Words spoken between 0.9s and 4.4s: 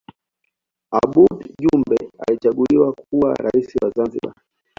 abooud jumbe alichaguliwa kuwa rais wa zanzibar